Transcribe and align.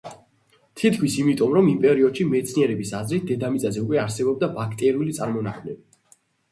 თითქმის– 0.79 1.17
იმიტომ, 1.23 1.53
რომ 1.57 1.69
იმ 1.73 1.77
პერიოდში, 1.85 2.25
მეცნიერების 2.31 2.95
აზრით, 3.03 3.29
დედამიწაზე 3.33 3.87
უკვე 3.87 4.05
არსებობდა 4.07 4.53
ბაქტერიული 4.59 5.19
წარმონაქმნები. 5.21 6.23